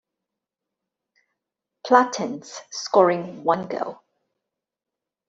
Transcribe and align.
Platense, 1.85 2.61
scoring 2.71 3.43
one 3.43 3.67
goal. 3.67 4.01